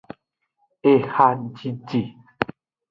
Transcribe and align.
Ehajiji. 0.91 2.01